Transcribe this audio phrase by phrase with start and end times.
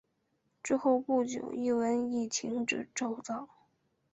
[0.63, 3.47] 之后不久一文亦停止铸造。